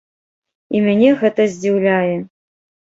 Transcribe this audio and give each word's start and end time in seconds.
І 0.75 0.81
мяне 0.87 1.11
гэта 1.21 1.49
здзіўляе. 1.53 2.15